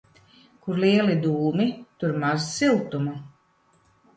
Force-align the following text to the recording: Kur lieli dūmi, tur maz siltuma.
Kur 0.67 0.79
lieli 0.83 1.17
dūmi, 1.27 1.67
tur 1.99 2.17
maz 2.25 2.49
siltuma. 2.57 3.15